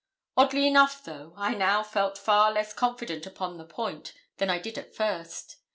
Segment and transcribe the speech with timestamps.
[0.35, 4.79] Oddly enough, though, I now felt far less confident upon the point than I did
[4.79, 5.57] at first sight.